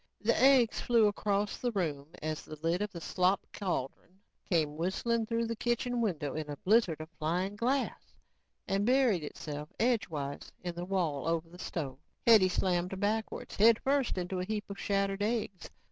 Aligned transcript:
The 0.19 0.35
eggs 0.41 0.81
flew 0.81 1.05
across 1.05 1.57
the 1.57 1.71
room 1.73 2.07
as 2.23 2.41
the 2.41 2.55
lid 2.63 2.81
of 2.81 2.91
the 2.91 2.99
slop 2.99 3.45
cauldron 3.53 4.19
came 4.49 4.75
whistling 4.75 5.27
through 5.27 5.45
the 5.45 5.55
kitchen 5.55 6.01
window 6.01 6.33
in 6.33 6.49
a 6.49 6.57
blizzard 6.57 6.99
of 7.01 7.07
flying 7.19 7.55
glass 7.55 8.11
and 8.67 8.83
buried 8.83 9.23
itself, 9.23 9.69
edgewise, 9.79 10.51
in 10.63 10.73
the 10.73 10.85
wall 10.85 11.27
over 11.27 11.47
the 11.47 11.59
stove. 11.59 11.99
Hetty 12.25 12.49
slammed 12.49 12.99
backwards 12.99 13.57
headfirst 13.57 14.17
into 14.17 14.39
a 14.39 14.43
heap 14.43 14.67
of 14.71 14.79
shattered 14.79 15.21
eggs. 15.21 15.69